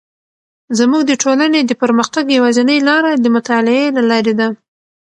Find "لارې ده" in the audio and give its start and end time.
4.09-4.47